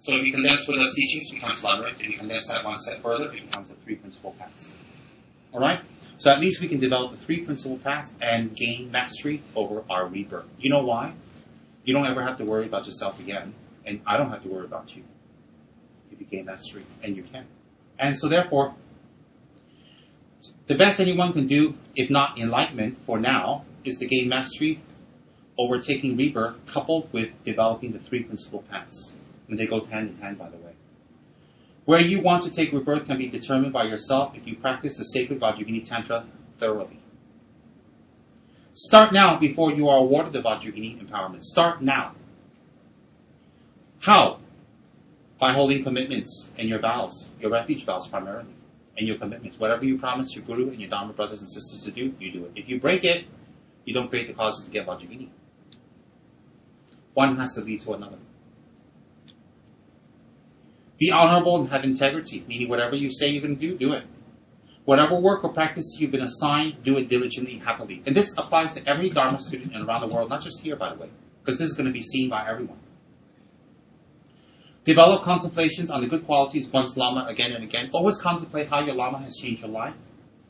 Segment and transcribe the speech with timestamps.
[0.00, 1.92] So if you condense Buddha's teachings, it becomes Lamrim.
[2.00, 4.74] If you condense that one step further, it becomes the three principal paths.
[5.52, 5.80] All right.
[6.16, 10.06] So at least we can develop the three principal paths and gain mastery over our
[10.06, 10.46] rebirth.
[10.58, 11.12] You know why?
[11.84, 14.64] You don't ever have to worry about yourself again, and I don't have to worry
[14.64, 15.04] about you.
[16.10, 17.46] If you gain mastery, and you can.
[17.98, 18.74] And so therefore,
[20.66, 24.82] the best anyone can do, if not enlightenment for now, is to gain mastery
[25.58, 29.12] over taking rebirth coupled with developing the three principal paths.
[29.50, 30.72] And they go hand in hand, by the way.
[31.84, 35.04] Where you want to take rebirth can be determined by yourself if you practice the
[35.04, 36.24] sacred Vajrayogini Tantra
[36.58, 37.00] thoroughly.
[38.74, 41.42] Start now before you are awarded the Vajrayogini empowerment.
[41.42, 42.14] Start now.
[43.98, 44.38] How?
[45.40, 48.54] By holding commitments and your vows, your refuge vows primarily,
[48.96, 49.58] and your commitments.
[49.58, 52.44] Whatever you promise your guru and your Dharma brothers and sisters to do, you do
[52.44, 52.52] it.
[52.54, 53.24] If you break it,
[53.84, 55.28] you don't create the causes to get Vajrayogini.
[57.14, 58.18] One has to lead to another.
[61.00, 64.04] Be honorable and have integrity, meaning whatever you say you're going to do, do it.
[64.84, 68.02] Whatever work or practice you've been assigned, do it diligently, happily.
[68.06, 70.92] And this applies to every Dharma student and around the world, not just here, by
[70.92, 71.08] the way,
[71.40, 72.78] because this is going to be seen by everyone.
[74.84, 77.88] Develop contemplations on the good qualities of one's Lama again and again.
[77.94, 79.94] Always contemplate how your Lama has changed your life,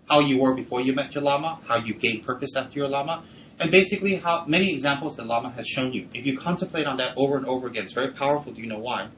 [0.08, 3.22] how you were before you met your Lama, how you gained purpose after your Lama,
[3.60, 6.08] and basically how many examples the Lama has shown you.
[6.12, 8.52] If you contemplate on that over and over again, it's very powerful.
[8.52, 9.10] Do you know why?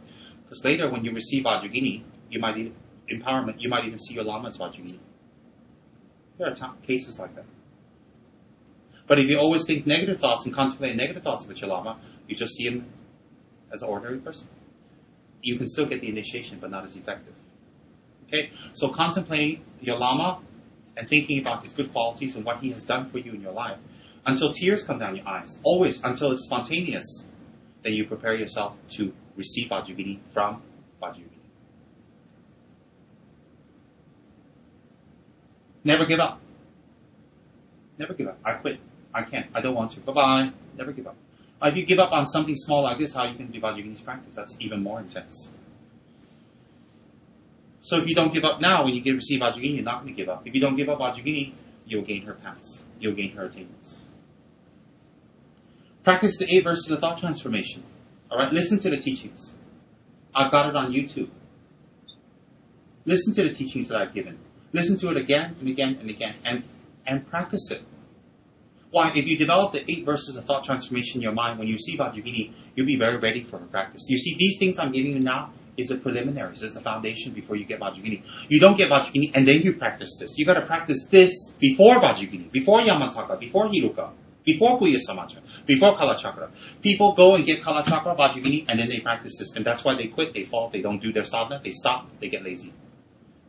[0.53, 2.75] Because later when you receive Vajrayogini, you might even,
[3.11, 4.99] empowerment, you might even see your Lama as Vajrayogini.
[6.37, 7.47] There are t- cases like that.
[9.07, 12.37] But if you always think negative thoughts and contemplate negative thoughts about your Lama, you
[12.37, 12.85] just see him
[13.73, 14.47] as an ordinary person.
[15.41, 17.33] You can still get the initiation, but not as effective.
[18.27, 18.51] Okay?
[18.75, 20.43] So contemplating your Lama
[20.99, 23.53] and thinking about his good qualities and what he has done for you in your
[23.53, 23.79] life
[24.27, 25.59] until tears come down your eyes.
[25.63, 27.25] Always until it's spontaneous.
[27.83, 30.63] Then you prepare yourself to receive Vajrayogini from
[31.03, 31.29] Vajrayogini.
[35.85, 36.41] Never give up.
[37.99, 38.39] Never give up.
[38.45, 38.81] I quit.
[39.15, 39.47] I can't.
[39.55, 40.01] I don't want to.
[40.01, 40.53] Bye bye.
[40.77, 41.17] Never give up.
[41.61, 44.03] Uh, if you give up on something small like this, how you can do Vajrayogini's
[44.03, 44.35] practice?
[44.35, 45.53] That's even more intense.
[47.83, 50.15] So if you don't give up now, when you get, receive Vajrayogini, you're not going
[50.15, 50.47] to give up.
[50.47, 51.53] If you don't give up Vajrayogini,
[51.87, 52.83] you'll gain her paths.
[53.01, 54.01] You'll gain her attainments.
[56.05, 57.85] Practice the eight verses of thought transformation.
[58.33, 59.53] All right, listen to the teachings.
[60.35, 61.29] I've got it on YouTube.
[63.05, 64.39] Listen to the teachings that I've given.
[64.73, 66.63] Listen to it again and again and again, and
[67.07, 67.83] and practice it.
[68.91, 69.13] Why?
[69.15, 71.99] If you develop the eight verses of thought transformation in your mind, when you see
[71.99, 74.07] Vajrayogini, you'll be very ready for practice.
[74.09, 76.53] You see, these things I'm giving you now is a preliminary.
[76.53, 78.23] This is the foundation before you get Vajrayogini.
[78.49, 80.39] You don't get Vajrayogini and then you practice this.
[80.39, 84.11] You got to practice this before Vajrayogini, before Yamantaka, before Heruka,
[84.45, 86.51] before Guhya Samaja, before Kalachakra.
[86.83, 89.55] People go and get Kalachakra, Vajrayogini, and then they practice this.
[89.55, 92.29] And that's why they quit, they fall, they don't do their sadhana, they stop, they
[92.29, 92.73] get lazy.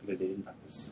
[0.00, 0.88] Because they didn't practice.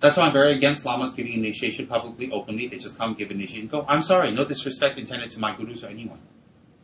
[0.00, 2.68] That's why I'm very against lamas giving initiation publicly, openly.
[2.68, 3.84] They just come, give initiation, go.
[3.88, 6.20] I'm sorry, no disrespect intended to my gurus or anyone.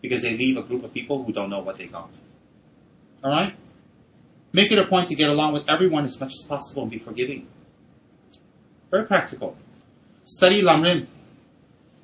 [0.00, 2.10] Because they leave a group of people who don't know what they got.
[3.22, 3.54] Alright?
[4.52, 6.98] Make it a point to get along with everyone as much as possible and be
[6.98, 7.46] forgiving.
[8.90, 9.56] Very practical.
[10.24, 11.06] Study Lamrim.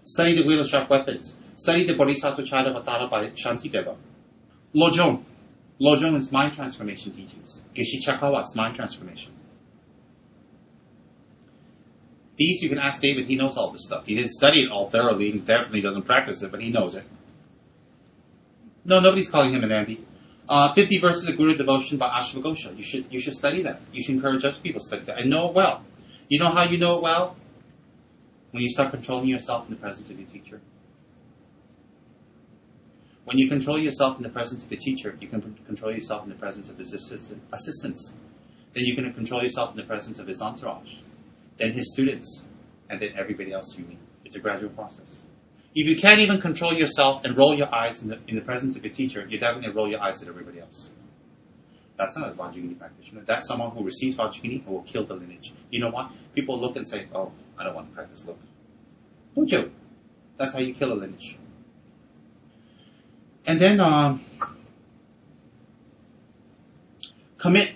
[0.03, 1.34] Study the Wheel of Sharp Weapons.
[1.56, 3.97] Study the Bodhisattva Charyavatara by Shantideva.
[4.75, 5.25] Lojong.
[5.81, 7.62] Lojong is mind transformation teachings.
[7.75, 9.32] Geshe Chekawa is mind transformation.
[12.36, 14.06] These you can ask David, he knows all this stuff.
[14.06, 17.04] He didn't study it all thoroughly, he definitely doesn't practice it, but he knows it.
[18.84, 20.06] No, nobody's calling him an Andy.
[20.48, 22.76] Uh, 50 verses of Guru devotion by Ashvaghosha.
[22.76, 23.81] You should, you should study that.
[23.92, 25.84] You should encourage other people to study that and know it well.
[26.28, 27.37] You know how you know it well?
[28.50, 30.61] When you start controlling yourself in the presence of your teacher.
[33.25, 36.31] When you control yourself in the presence of a teacher, you can control yourself in
[36.31, 38.12] the presence of his assistant, assistants.
[38.75, 40.97] Then you can control yourself in the presence of his entourage
[41.61, 42.43] then his students,
[42.88, 43.99] and then everybody else you meet.
[44.25, 45.22] It's a gradual process.
[45.75, 48.77] If you can't even control yourself and roll your eyes in the, in the presence
[48.77, 50.91] of a teacher, you're definitely going to roll your eyes at everybody else.
[51.96, 53.23] That's not a Vajrayogini practitioner.
[53.26, 55.53] That's someone who receives Vajrayogini and will kill the lineage.
[55.70, 56.11] You know what?
[56.35, 58.24] People look and say, oh, I don't want to practice.
[58.24, 58.38] Look.
[59.36, 59.70] Don't you?
[60.38, 61.38] That's how you kill a lineage.
[63.46, 64.24] And then, um,
[67.36, 67.74] commit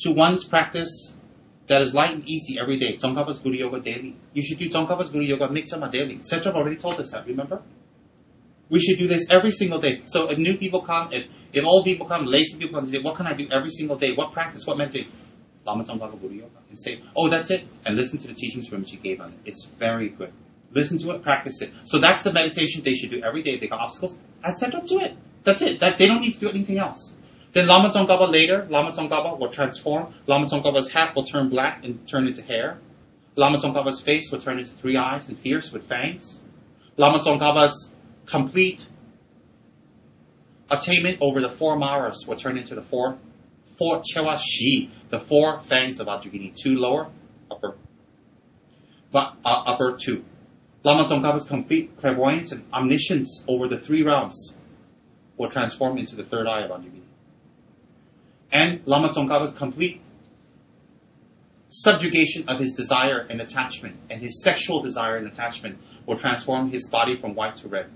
[0.00, 1.12] to one's practice
[1.66, 2.96] that is light and easy every day.
[2.96, 4.16] Tsongkhapa's Guru Yoga daily.
[4.32, 6.18] You should do Tsongkhapa's Guru Yoga Migtsema daily.
[6.18, 7.62] Setrap already told us that, remember?
[8.70, 10.02] We should do this every single day.
[10.06, 13.02] So if new people come, if, if old people come, lazy people come, they say,
[13.02, 14.12] what can I do every single day?
[14.12, 14.66] What practice?
[14.66, 15.10] What meditation?
[15.68, 16.48] Lama Tsongkhapa Yoga.
[16.70, 17.68] And say, oh, that's it.
[17.84, 19.38] And listen to the teachings from which he gave on it.
[19.44, 20.32] It's very good.
[20.72, 21.72] Listen to it, practice it.
[21.84, 23.52] So that's the meditation they should do every day.
[23.52, 25.16] If they got obstacles, add center to it.
[25.44, 25.80] That's it.
[25.80, 27.12] That they don't need to do anything else.
[27.52, 30.14] Then Lama Tsongkhapa later, Lama Tsongkhapa will transform.
[30.26, 32.78] Lama Tsongkhapa's hat will turn black and turn into hair.
[33.36, 36.40] Lama Tsongkhapa's face will turn into three eyes and fierce with fangs.
[36.96, 37.90] Lama Tsongkhapa's
[38.26, 38.86] complete
[40.70, 43.18] attainment over the four maras will turn into the four,
[43.78, 46.54] four chewa shi, the four fangs of Vajrayogini.
[46.54, 47.08] Two lower,
[47.50, 47.76] upper,
[49.12, 50.24] but, uh, upper two.
[50.84, 54.54] Lama Tsongkhapa's complete clairvoyance and omniscience over the three realms
[55.36, 57.02] will transform into the third eye of Vajrayogini.
[58.50, 60.00] And Lama Tsongkhapa's complete
[61.70, 66.88] subjugation of his desire and attachment and his sexual desire and attachment will transform his
[66.88, 67.90] body from white to red.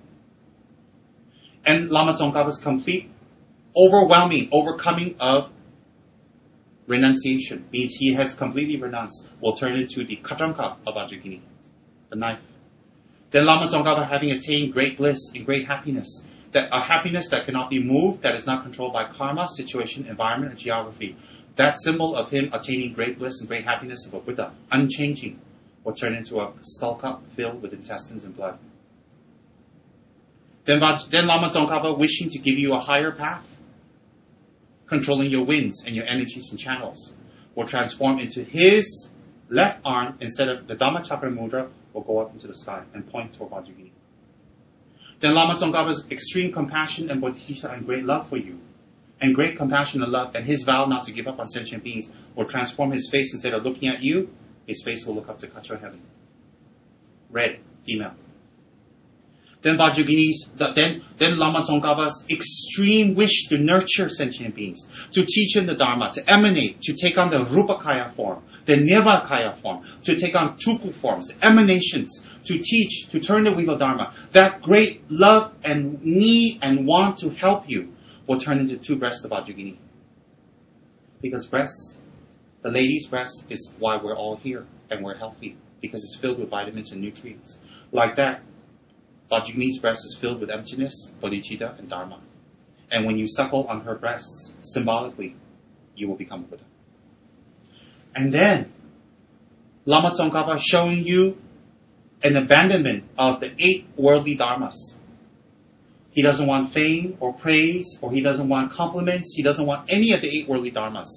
[1.64, 3.10] And Lama Tsongkhapa's complete
[3.76, 5.50] overwhelming overcoming of
[6.86, 11.40] renunciation means he has completely renounced will turn into the khatvanga of Vajrayogini,
[12.10, 12.40] the knife.
[13.30, 17.70] Then Lama Tsongkhapa having attained great bliss and great happiness, that a happiness that cannot
[17.70, 21.16] be moved, that is not controlled by karma, situation, environment, and geography.
[21.56, 25.40] That symbol of him attaining great bliss and great happiness of a Buddha, unchanging,
[25.84, 28.58] will turn into a skull cup filled with intestines and blood.
[30.64, 30.80] Then,
[31.10, 33.44] then Lama Tsongkhapa wishing to give you a higher path,
[34.92, 37.14] controlling your winds and your energies and channels,
[37.54, 39.08] will transform into his
[39.48, 43.10] left arm instead of the Dhamma Chakra Mudra will go up into the sky and
[43.10, 43.90] point toward Vajrayogini.
[45.20, 48.58] Then Lama Tsongkhapa's extreme compassion and bodhisattva and great love for you,
[49.20, 52.10] and great compassion and love, and his vow not to give up on sentient beings
[52.34, 54.28] will transform his face instead of looking at you,
[54.66, 56.02] his face will look up to Katra heaven.
[57.30, 58.14] Red, female.
[59.62, 65.66] Then Vajrayogini's, then, then Lama Tsongkhapa's extreme wish to nurture sentient beings, to teach them
[65.66, 70.34] the Dharma, to emanate, to take on the Rupakaya form, the Nirmanakaya form, to take
[70.34, 74.12] on Tulku forms, emanations, to teach, to turn the wheel of Dharma.
[74.32, 77.92] That great love and need and want to help you
[78.26, 79.76] will turn into two breasts of Vajrayogini.
[81.20, 81.98] Because breasts,
[82.62, 86.50] the lady's breast is why we're all here and we're healthy, because it's filled with
[86.50, 87.58] vitamins and nutrients.
[87.92, 88.42] Like that,
[89.32, 92.20] Vajrayogini's breast is filled with emptiness, bodhicitta, and dharma.
[92.90, 95.36] And when you suckle on her breasts, symbolically,
[95.96, 96.64] you will become a Buddha.
[98.14, 98.70] And then,
[99.86, 101.38] Lama Tsongkhapa showing you
[102.22, 104.76] an abandonment of the eight worldly dharmas.
[106.10, 109.32] He doesn't want fame or praise, or he doesn't want compliments.
[109.34, 111.08] He doesn't want any of the eight worldly dharmas.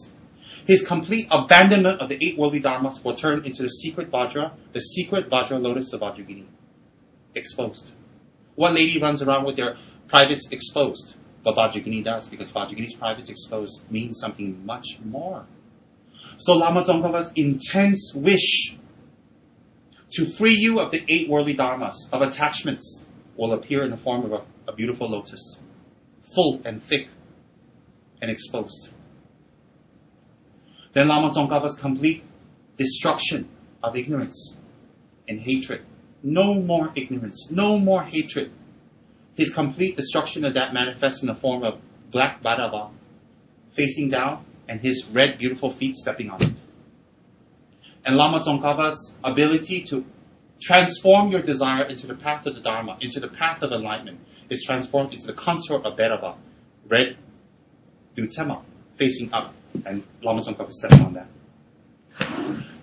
[0.66, 4.80] His complete abandonment of the eight worldly dharmas will turn into the secret Vajra, the
[4.80, 6.46] secret Vajra lotus of Vajrayogini.
[7.36, 7.92] Exposed.
[8.56, 9.76] What lady runs around with their
[10.08, 11.16] privates exposed?
[11.44, 15.46] But Vajrayogini does, because Vajrayogini's privates exposed means something much more.
[16.38, 18.78] So Lama Tsongkhapa's intense wish
[20.12, 23.06] to free you of the eight worldly dharmas, of attachments,
[23.36, 25.60] will appear in the form of a, a beautiful lotus,
[26.34, 27.10] full and thick
[28.22, 28.94] and exposed.
[30.94, 32.24] Then Lama Tsongkhapa's complete
[32.78, 33.50] destruction
[33.84, 34.58] of ignorance
[35.28, 35.86] and hatred
[36.24, 38.52] no more ignorance, no more hatred.
[39.36, 41.80] His complete destruction of that manifests in the form of
[42.12, 42.92] black Bhairava
[43.74, 46.54] facing down and his red beautiful feet stepping on it.
[48.06, 50.06] And Lama Tsongkhapa's ability to
[50.62, 54.20] transform your desire into the path of the Dharma, into the path of enlightenment,
[54.50, 56.38] is transformed into the consort of Bhairava,
[56.88, 57.18] red
[58.16, 58.64] Dutsema,
[58.98, 59.54] facing up,
[59.86, 61.28] and Lama Tsongkhapa steps on that.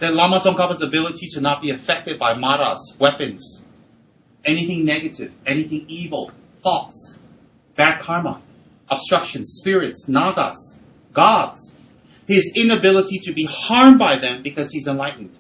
[0.03, 3.63] Then Lama Tsongkhapa's ability to not be affected by maras, weapons,
[4.45, 7.21] anything negative, anything evil, thoughts,
[7.77, 8.43] bad karma,
[8.91, 10.77] obstructions, spirits, nagas,
[11.13, 11.73] gods,
[12.27, 15.39] his inability to be harmed by them because he's enlightened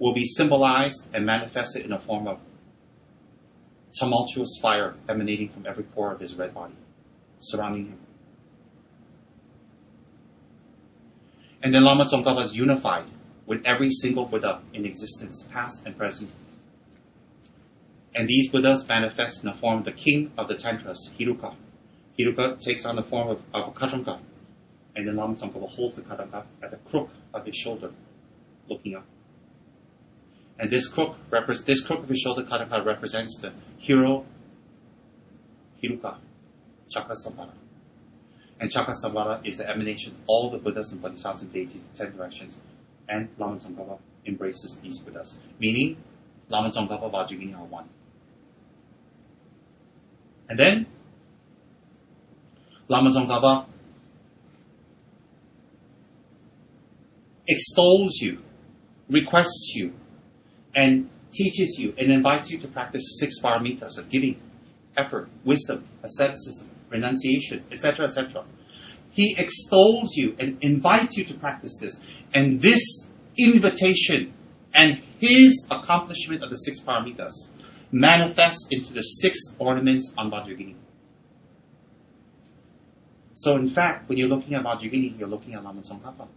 [0.00, 2.40] will be symbolized and manifested in a form of
[3.96, 6.74] tumultuous fire emanating from every pore of his red body,
[7.38, 7.98] surrounding him.
[11.62, 13.04] And then Lama Tsongkhapa is unified
[13.46, 16.30] with every single Buddha in existence, past and present.
[18.14, 21.54] And these Buddhas manifest in the form of the king of the Tantras, Heruka.
[22.18, 24.18] Heruka takes on the form of, of a
[24.96, 27.90] and then Lama Tsongkhapa holds the Khatvanga at the crook of his shoulder,
[28.68, 29.04] looking up.
[30.58, 31.16] And this crook,
[31.66, 34.24] this crook of his shoulder Khatvanga represents the hero
[35.82, 36.16] Heruka,
[36.90, 37.52] Chakrasamvara.
[38.58, 42.16] And Chakrasamvara is the emanation of all the Buddhas and Bodhisattvas and deities, the ten
[42.16, 42.58] directions,
[43.08, 45.38] and Lama Tsongkhapa embraces these Buddhas.
[45.58, 45.96] Meaning,
[46.48, 47.88] Lama Tsongkhapa Vajrayogini are one.
[50.48, 50.86] And then,
[52.88, 53.66] Lama Tsongkhapa
[57.48, 58.42] extols you,
[59.08, 59.94] requests you,
[60.74, 64.40] and teaches you and invites you to practice six paramitas of giving,
[64.96, 68.44] effort, wisdom, asceticism, renunciation, etc., etc.
[69.16, 71.98] He extols you and invites you to practice this.
[72.34, 73.08] And this
[73.38, 74.34] invitation
[74.74, 77.32] and his accomplishment of the six paramitas
[77.90, 80.74] manifests into the six ornaments on Vajrayogini.
[83.32, 86.28] So in fact, when you're looking at Vajrayogini, you're looking at Lama Tsongkhapa.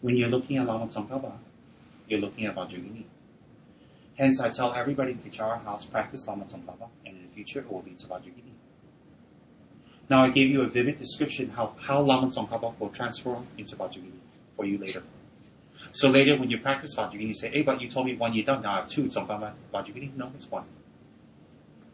[0.00, 1.36] When you're looking at Lama Tsongkhapa,
[2.08, 3.04] you're looking at Vajrayogini.
[4.16, 7.70] Hence, I tell everybody in Kechara House, practice Lama Tsongkhapa, and in the future, it
[7.70, 8.06] will lead to.
[10.10, 14.18] Now, I gave you a vivid description how, how Lama Tsongkhapa will transform into Vajrayogini
[14.56, 15.04] for you later.
[15.92, 18.62] So later, when you practice Vajrayogini, you say, hey, but you told me one done,
[18.62, 20.16] now I have two Tsongkhapa Vajrayogini.
[20.16, 20.64] No, it's one.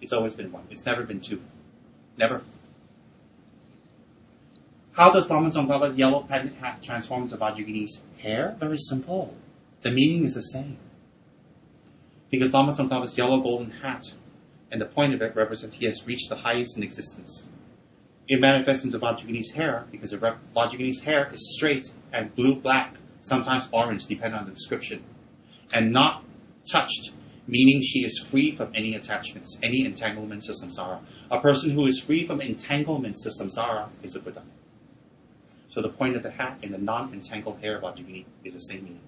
[0.01, 0.65] It's always been one.
[0.71, 1.43] It's never been two.
[2.17, 2.43] Never.
[4.93, 8.57] How does Lama Tsongkhapa's yellow pendant hat transform into Vajrayogini's hair?
[8.59, 9.35] Very simple.
[9.83, 10.79] The meaning is the same.
[12.31, 14.15] Because Lama Tsongkhapa's yellow golden hat
[14.73, 17.47] and the point of it represents he has reached the highest in existence.
[18.29, 24.39] It manifests into Vajrayogini's hair because Vajrayogini's hair is straight and blue-black, sometimes orange, depending
[24.39, 25.05] on the description,
[25.73, 26.25] and not
[26.71, 27.13] touched,
[27.47, 31.01] meaning she is free from any attachments, any entanglements to samsara.
[31.31, 34.43] A person who is free from entanglements to samsara is a Buddha.
[35.69, 38.85] So the point of the hat and the non-entangled hair of Vajrayogini is the same
[38.85, 39.01] meaning.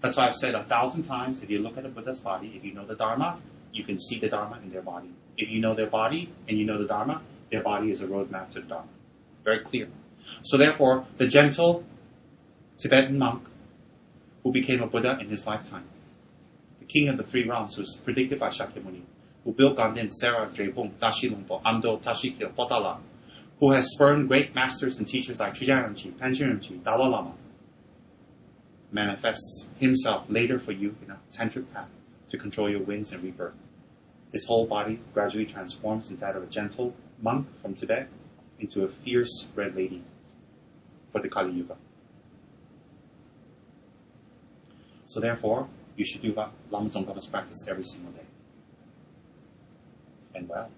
[0.00, 2.64] That's why I've said a thousand times, if you look at a Buddha's body, if
[2.64, 3.40] you know the Dharma,
[3.72, 5.10] you can see the Dharma in their body.
[5.38, 8.50] If you know their body and you know the Dharma, their body is a roadmap
[8.50, 8.88] to the Dharma.
[9.44, 9.88] Very clear.
[10.42, 11.84] So therefore, the gentle
[12.78, 13.46] Tibetan monk
[14.42, 15.84] who became a Buddha in his lifetime,
[16.80, 19.02] the king of the three realms who was predicted by Shakyamuni,
[19.44, 22.98] who built Ganden, Sera, Drepung, Tashi Lhunpo, Amdo, Tashikyil, Potala,
[23.60, 27.34] who has spurned great masters and teachers like Chujia Rinpoche, Panchen Dalai Lama,
[28.90, 31.88] manifests himself later for you in a tantric path
[32.30, 33.54] to control your winds and rebirth.
[34.32, 38.08] His whole body gradually transforms into that of a gentle monk from Tibet
[38.58, 40.02] into a fierce red lady
[41.12, 41.76] for the Kali Yuga.
[45.06, 46.34] So therefore, you should do
[46.70, 48.24] Lama Tsongkhapa's practice every single day.
[50.34, 50.70] And well,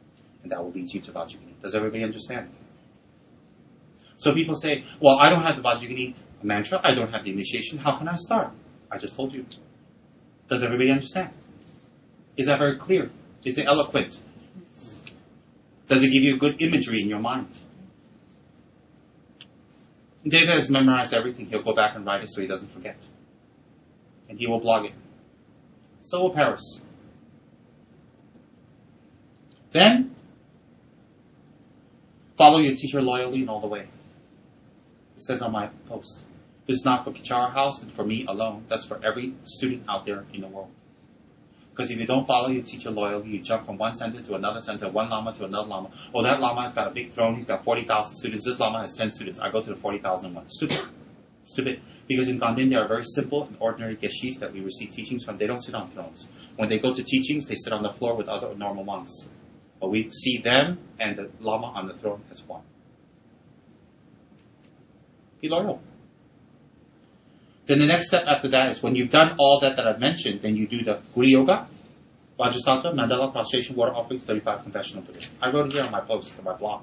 [0.42, 1.62] and that will lead you to Vajrayogini.
[1.62, 2.50] Does everybody understand?
[4.16, 7.78] So people say, well, I don't have the Vajrayogini mantra, I don't have the initiation,
[7.78, 8.50] how can I start?
[8.90, 9.46] I just told you.
[10.49, 11.32] Does everybody understand?
[12.37, 13.11] Is that very clear?
[13.44, 14.20] Is it eloquent?
[15.86, 17.58] Does it give you good imagery in your mind?
[20.26, 21.46] David has memorized everything.
[21.46, 22.96] He'll go back and write it so he doesn't forget.
[24.28, 24.94] And he will blog it.
[26.00, 26.80] So will Paris.
[29.72, 30.14] Then,
[32.36, 33.88] follow your teacher loyally and all the way.
[35.16, 36.22] It says on my post.
[36.66, 38.64] This is not for Kechara House and for me alone.
[38.68, 40.70] That's for every student out there in the world.
[41.75, 44.61] Because if you don't follow your teacher loyally, you jump from one center to another
[44.61, 45.90] center, one lama to another lama.
[46.14, 47.35] Oh, that lama has got a big throne.
[47.35, 48.45] He's got 40,000 students.
[48.45, 49.40] This lama has 10 students.
[49.40, 50.49] I go to the 40,000 one.
[50.50, 50.78] Stupid.
[51.43, 51.81] Stupid.
[52.07, 55.37] Because in Ganden, there are very simple and ordinary geshis that we receive teachings from.
[55.37, 56.28] They don't sit on thrones.
[56.54, 59.28] When they go to teachings, they sit on the floor with other normal monks.
[59.81, 62.62] But we see them and the lama on the throne as one.
[65.40, 65.83] Be loyal.
[67.66, 70.42] Then the next step after that is when you've done all that that I've mentioned,
[70.42, 71.66] then you do the Guru Yoga,
[72.38, 75.30] Vajrasattva, Mandala, prostration, water offerings, 35 confessional Buddhism.
[75.40, 76.83] I wrote it here on my post, on my blog.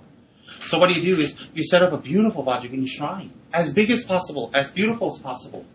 [0.63, 4.03] So what you do is you set up a beautiful Vajrayogini shrine, as big as
[4.03, 5.65] possible, as beautiful as possible.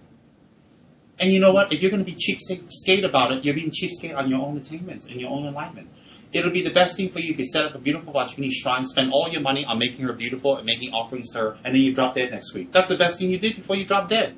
[1.19, 1.73] And you know what?
[1.73, 5.07] If you're going to be cheapskate about it, you're being cheapskate on your own attainments
[5.07, 5.89] and your own enlightenment.
[6.33, 8.85] It'll be the best thing for you if you set up a beautiful Vajrayogini shrine,
[8.85, 11.83] spend all your money on making her beautiful and making offerings to her, and then
[11.83, 12.73] you drop dead next week.
[12.73, 14.37] That's the best thing you did before you drop dead.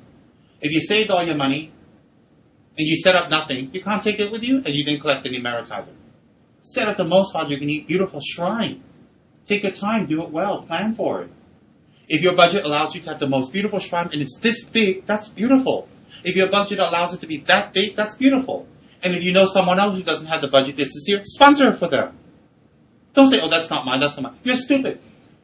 [0.61, 1.71] If you saved all your money
[2.77, 5.25] and you set up nothing, you can't take it with you and you didn't collect
[5.25, 5.91] any merits either.
[6.61, 8.83] Set up the most Vajrayogini beautiful shrine.
[9.45, 11.31] Take your time, do it well, plan for it.
[12.07, 15.05] If your budget allows you to have the most beautiful shrine and it's this big,
[15.05, 15.87] that's beautiful.
[16.23, 18.67] If your budget allows it to be that big, that's beautiful.
[19.01, 21.77] And if you know someone else who doesn't have the budget this year, sponsor it
[21.77, 22.17] for them.
[23.13, 24.41] Don't say, oh, that's not mine, that's not mine.
[24.43, 24.99] You're stupid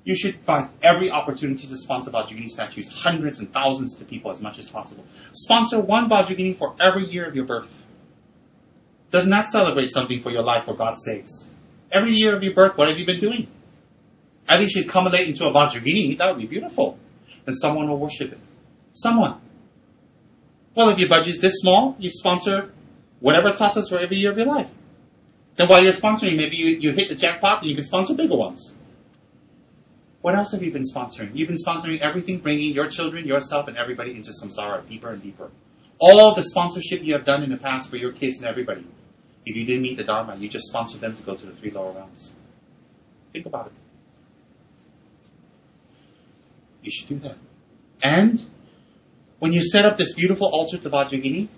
[0.05, 4.39] you should find every opportunity to sponsor Vajrayogini statues, hundreds and thousands to people as
[4.39, 5.03] much as possible.
[5.33, 7.83] Sponsor one Vajrayogini for every year of your birth.
[9.09, 11.49] Doesn't that celebrate something for your life, for God's sakes?
[11.91, 13.47] Every year of your birth, what have you been doing?
[14.47, 16.99] At least you'd accumulate into a Vajrayogini, that would be beautiful.
[17.47, 18.39] And someone will worship it.
[18.93, 19.41] Someone.
[20.75, 22.71] Well, if your budget is this small, you sponsor
[23.21, 24.69] whatever tsatsas for every year of your life.
[25.55, 28.35] Then while you're sponsoring, maybe you, you hit the jackpot and you can sponsor bigger
[28.35, 28.73] ones.
[30.25, 31.35] What else have you been sponsoring?
[31.35, 35.51] You've been sponsoring everything, bringing your children, yourself, and everybody into samsara deeper and deeper.
[35.99, 38.87] All the sponsorship you have done in the past for your kids and everybody.
[39.45, 41.69] If you didn't meet the Dharma, you just sponsored them to go to the three
[41.69, 42.33] lower realms.
[43.33, 43.73] Think about it.
[46.81, 47.37] You should do that.
[48.01, 48.43] And
[49.37, 51.49] when you set up this beautiful altar to Vajrayogini,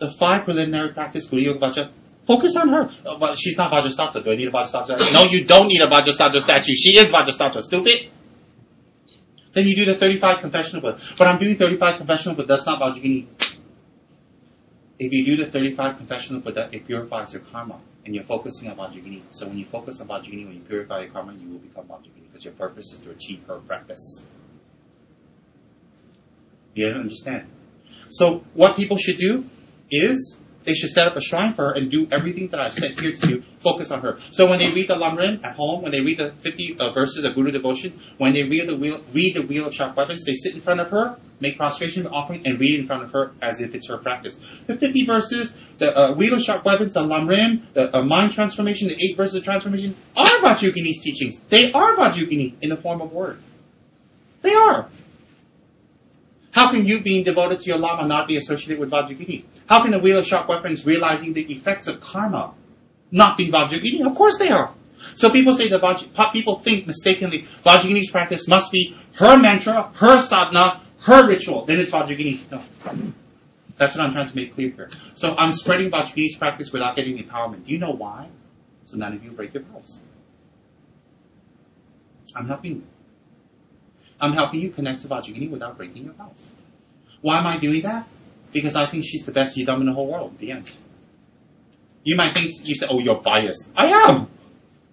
[0.00, 1.90] the five preliminary practice, Guru Yoga Vajra,
[2.26, 2.90] focus on her.
[3.04, 4.24] Oh, but she's not Vajrasattva.
[4.24, 5.12] Do I need a Vajrasattva?
[5.12, 6.74] no, you don't need a Vajrasattva statue.
[6.74, 7.62] She is Vajrasattva.
[7.62, 8.10] Stupid.
[9.52, 10.82] Then you do the 35 confessional.
[11.16, 12.48] But I'm doing 35 confessional Buddha.
[12.48, 13.26] That's not Vajrayogini.
[14.98, 17.80] If you do the 35 confessional Buddha, it purifies your karma.
[18.04, 19.22] And you're focusing on Vajrayogini.
[19.30, 22.26] So when you focus on Vajrayogini, when you purify your karma, you will become Vajrayogini.
[22.28, 24.26] Because your purpose is to achieve her practice.
[26.74, 27.48] You understand?
[28.10, 29.46] So what people should do
[29.90, 32.98] is they should set up a shrine for her and do everything that I've said
[32.98, 33.42] here to do.
[33.60, 34.18] Focus on her.
[34.32, 37.24] So when they read the Lamrim at home, when they read the 50 uh, verses
[37.24, 40.32] of Guru devotion, when they read the wheel, read the wheel of sharp weapons, they
[40.32, 43.60] sit in front of her, make prostration offering, and read in front of her as
[43.60, 44.38] if it's her practice.
[44.66, 48.88] The 50 verses, the uh, wheel of sharp weapons, the Lamrim, the uh, mind transformation,
[48.88, 51.40] the eight verses of transformation, are Vajrayogini's teachings.
[51.48, 53.40] They are Vajrayogini in the form of word.
[54.42, 54.88] They are.
[56.56, 59.44] How can you, being devoted to your Lama, not be associated with Vajrayogini?
[59.66, 62.54] How can the wheel of sharp weapons realizing the effects of karma
[63.10, 64.06] not be Vajrayogini?
[64.06, 64.72] Of course they are.
[65.16, 70.16] So people say that Vaj- people think mistakenly Vajrayogini's practice must be her mantra, her
[70.16, 71.66] sadhana, her ritual.
[71.66, 72.50] Then it's Vajrayogini.
[72.50, 72.62] No.
[73.76, 74.88] That's what I'm trying to make clear here.
[75.12, 77.66] So I'm spreading Vajrayogini's practice without getting empowerment.
[77.66, 78.30] Do you know why?
[78.84, 80.00] So none of you break your vows.
[82.34, 82.82] I'm helping you.
[84.20, 86.50] I'm helping you connect to Vajrayogini without breaking your vows.
[87.20, 88.06] Why am I doing that?
[88.52, 90.38] Because I think she's the best yidam in the whole world.
[90.38, 90.70] The end.
[92.04, 94.28] You might think you say, "Oh, you're biased." I am.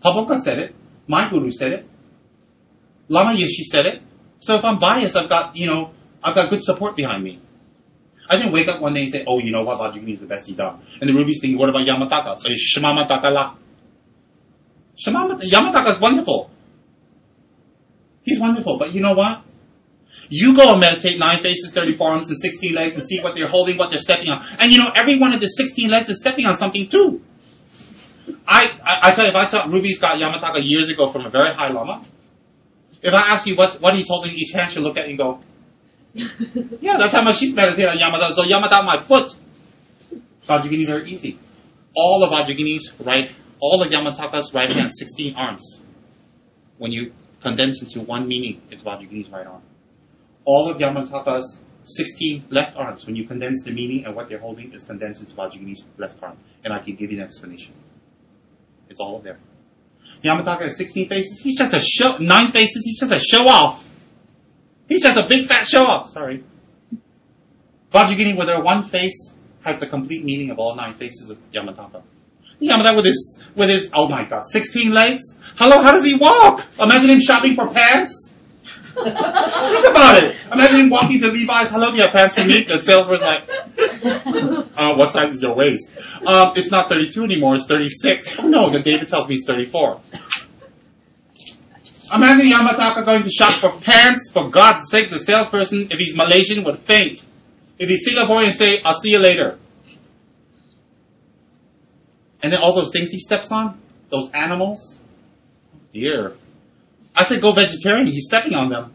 [0.03, 0.75] Taboka said it.
[1.07, 1.89] My guru said it.
[3.07, 4.01] Lama Yeshe said it.
[4.39, 5.91] So if I'm biased, I've got you know
[6.23, 7.39] I've got good support behind me.
[8.29, 9.79] I didn't wake up one day and say, "Oh, you know what?
[9.79, 13.55] Vajrayogini is the best yidam." And the ruby's thinking, "What about Yamantaka?" So Shamamataka la.
[15.05, 16.49] Yamantaka is wonderful.
[18.23, 19.43] He's wonderful, but you know what?
[20.29, 23.47] You go and meditate nine faces, 34 arms, and 16 legs and see what they're
[23.47, 24.43] holding, what they're stepping on.
[24.59, 27.21] And you know, every one of the 16 legs is stepping on something too.
[28.47, 31.29] I, I, I tell you, if I taught Ruby's got Yamantaka years ago from a
[31.29, 32.05] very high lama,
[33.01, 35.17] if I ask you what, what he's holding each hand, she'll look at you and
[35.17, 35.39] go,
[36.79, 38.33] yeah, that's how much she's meditating on Yamantaka.
[38.33, 39.35] So Yamantaka, my foot.
[40.47, 41.39] Vajrayoginis are easy.
[41.95, 45.81] All the Vajrayoginis, right, all the Yamantaka's right hand, 16 arms.
[46.77, 49.61] When you condense into one meaning, it's Vajrayogini's right arm.
[50.45, 54.73] All of Yamantaka's 16 left arms, when you condense the meaning and what they're holding,
[54.73, 56.37] is condensed into Vajrayogini's left arm.
[56.63, 57.73] And I can give you an explanation.
[58.89, 59.37] It's all there.
[60.23, 61.41] Yamantaka has 16 faces.
[61.41, 62.83] He's just a show, nine faces.
[62.85, 63.87] He's just a show off.
[64.87, 66.09] He's just a big fat show off.
[66.09, 66.43] Sorry.
[67.93, 72.03] Vajrayogini, with her one face, has the complete meaning of all nine faces of Yamantaka.
[72.61, 75.37] Yamantaka with his, with his, oh my god, 16 legs?
[75.57, 76.65] Hello, how does he walk?
[76.79, 78.31] Imagine him shopping for pants.
[78.93, 80.37] Think about it.
[80.51, 81.71] Imagine him walking to Levi's.
[81.71, 82.63] Hello, do you have pants for me?
[82.63, 83.49] The salesperson's like,
[84.75, 85.91] uh, what size is your waist?
[86.25, 88.39] Um, it's not 32 anymore, it's 36.
[88.39, 89.99] Oh no, then David tells me it's 34.
[92.13, 94.29] Imagine Yamantaka going to shop for pants.
[94.31, 97.25] For God's sake, the salesperson, if he's Malaysian, would faint.
[97.79, 99.57] If he's Singaporean, say, I'll see you later.
[102.43, 104.99] And then all those things he steps on, those animals,
[105.93, 106.35] dear.
[107.15, 108.93] I said go vegetarian, he's stepping on them.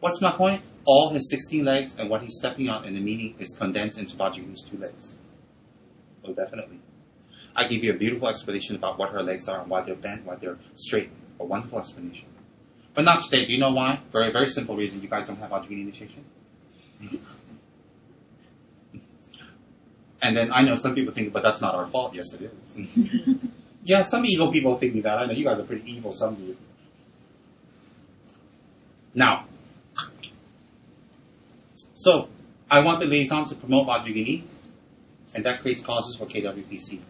[0.00, 0.62] What's my point?
[0.84, 4.16] All his 16 legs and what he's stepping on in the meaning is condensed into
[4.16, 5.16] Vajrayogini's two legs.
[6.24, 6.80] Oh, definitely.
[7.54, 10.24] I gave you a beautiful explanation about what her legs are and why they're bent,
[10.24, 11.10] why they're straight.
[11.40, 12.26] A wonderful explanation.
[12.94, 13.46] But not today.
[13.46, 14.00] Do you know why?
[14.12, 16.24] Very, very simple reason you guys don't have Vajrayogini initiation.
[20.22, 22.14] And then I know some people think, but that's not our fault.
[22.14, 23.36] Yes, it is.
[23.84, 25.18] yeah, some evil people think that.
[25.18, 26.56] I know you guys are pretty evil, some of you.
[29.14, 29.46] Now,
[31.94, 32.28] so
[32.70, 34.44] I want the liaison to promote Vajrayogini,
[35.34, 37.00] and that creates causes for KWPC.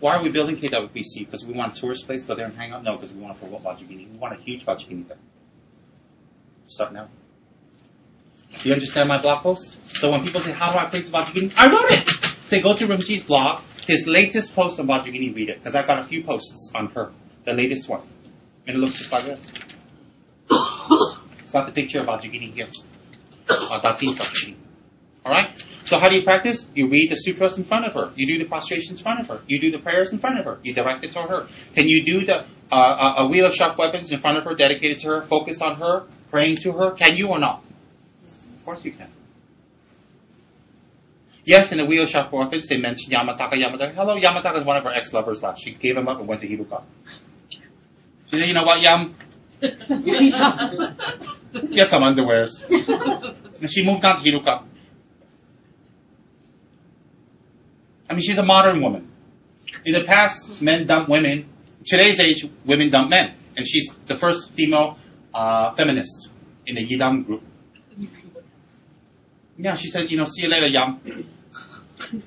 [0.00, 1.20] Why are we building KWPC?
[1.20, 2.82] Because we want a tourist place, go there and hang out?
[2.82, 4.10] No, because we want to promote Vajrayogini.
[4.10, 5.18] We want a huge Vajrayogini there.
[6.66, 7.08] Start now.
[8.60, 9.78] Do you understand my blog post?
[9.96, 11.54] So when people say, how do I praise Vajrayogini?
[11.56, 12.23] I wrote it!
[12.54, 15.58] Say, go to Rinpoche's blog, his latest post on Vajrayogini, read it.
[15.58, 17.10] Because I've got a few posts on her.
[17.44, 18.02] The latest one.
[18.64, 19.52] And it looks just like this.
[21.40, 22.68] it's got the picture of Vajrayogini here.
[23.48, 24.54] Uh, Datsin's Vajrayogini.
[25.26, 25.66] Alright?
[25.82, 26.68] So how do you practice?
[26.76, 28.12] You read the sutras in front of her.
[28.14, 29.40] You do the prostrations in front of her.
[29.48, 30.60] You do the prayers in front of her.
[30.62, 31.48] You direct it to her.
[31.74, 35.00] Can you do the uh, a wheel of sharp weapons in front of her, dedicated
[35.00, 36.92] to her, focused on her, praying to her?
[36.92, 37.64] Can you or not?
[38.58, 39.10] Of course you can.
[41.44, 43.52] Yes, in the Wheel Sharp Weapons, they mentioned Yamantaka.
[43.52, 45.60] Yamantaka, hello, Yamantaka is one of her ex-lovers left.
[45.60, 46.82] She gave him up and went to Heruka.
[47.50, 47.60] She
[48.30, 49.14] said, you know what, Yam?
[49.60, 49.74] Get
[51.88, 52.64] some underwears.
[53.60, 54.64] And she moved on to Heruka.
[58.08, 59.10] I mean, she's a modern woman.
[59.84, 61.50] In the past, men dump women.
[61.84, 63.34] Today's age, women dump men.
[63.56, 64.98] And she's the first female
[65.34, 66.30] uh, feminist
[66.66, 67.42] in the Yidam group.
[69.58, 71.00] Yeah, she said, you know, see you later, Yam.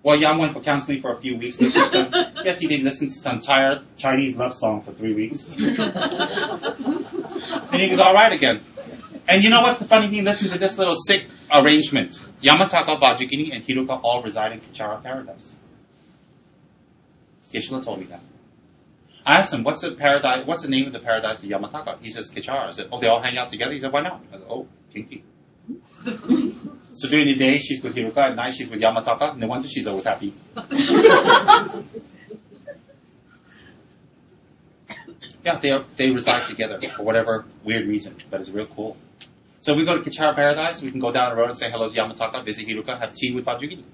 [0.00, 1.56] Well, Yam went for counseling for a few weeks.
[1.56, 5.12] This was the- yes, he didn't listen to some entire Chinese love song for three
[5.12, 5.46] weeks.
[5.46, 5.54] and
[7.74, 8.62] he was alright again.
[9.28, 10.22] And you know what's the funny thing?
[10.24, 12.22] Listen to this little sick arrangement.
[12.42, 15.56] Yamantaka, Vajrayogini, and Heruka all reside in Kechara Paradise.
[17.52, 18.20] Geshe-la told me that.
[19.26, 22.00] I asked him, what's the paradise, what's the name of the paradise of Yamantaka?
[22.00, 22.68] He says Kechara.
[22.68, 23.72] I said, oh, they all hang out together?
[23.72, 24.22] He said, why not?
[24.32, 25.24] I said, oh, kinky.
[26.98, 29.36] So during the day, she's with Heruka, at night, she's with Yamantaka.
[29.36, 30.34] No wonder she's always happy.
[35.44, 38.96] Yeah, they, are, they reside together for whatever weird reason, but it's real cool.
[39.62, 41.88] So we go to Kechara Paradise, we can go down the road and say hello
[41.88, 43.84] to Yamantaka, visit Heruka, have tea with Vajrayogini.